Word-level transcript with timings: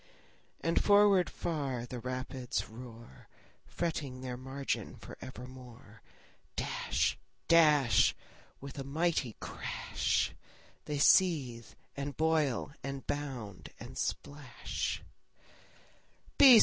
And 0.61 0.83
forward 0.83 1.29
far 1.29 1.85
the 1.85 1.99
rapids 1.99 2.67
roar, 2.67 3.27
Fretting 3.67 4.21
their 4.21 4.35
margin 4.35 4.95
for 4.95 5.15
evermore. 5.21 6.01
Dash, 6.55 7.19
dash, 7.47 8.15
With 8.59 8.79
a 8.79 8.83
mighty 8.83 9.35
crash, 9.39 10.33
They 10.85 10.97
seethe, 10.97 11.75
and 11.95 12.17
boil, 12.17 12.71
and 12.83 13.05
bound, 13.05 13.69
and 13.79 13.95
splash. 13.95 15.03